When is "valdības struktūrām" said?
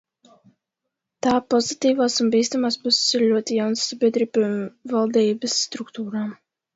4.95-6.33